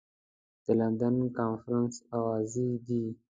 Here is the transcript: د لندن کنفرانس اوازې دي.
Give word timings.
د 0.63 0.65
لندن 0.79 1.15
کنفرانس 1.37 1.95
اوازې 2.17 2.69
دي. 2.87 3.05